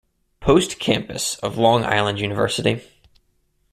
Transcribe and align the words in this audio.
Post 0.39 0.79
campus 0.79 1.35
of 1.43 1.59
Long 1.59 1.85
Island 1.85 2.19
University. 2.19 2.81